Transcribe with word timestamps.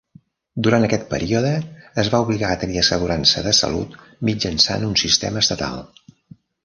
Durant 0.67 0.85
aquest 0.85 1.03
període, 1.09 1.51
es 2.03 2.09
va 2.15 2.21
obligar 2.25 2.49
a 2.53 2.57
tenir 2.63 2.79
assegurança 2.83 3.43
de 3.49 3.53
salut 3.59 3.99
mitjançant 4.31 4.89
un 4.93 4.97
sistema 5.03 5.45
estatal. 5.47 5.85